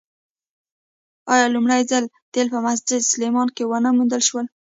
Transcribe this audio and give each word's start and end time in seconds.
آیا 1.33 1.47
لومړی 1.55 1.81
ځل 1.91 2.03
تیل 2.33 2.47
په 2.53 2.59
مسجد 2.65 3.01
سلیمان 3.11 3.47
کې 3.55 3.63
ونه 3.65 3.89
موندل 3.97 4.21
شول؟ 4.27 4.45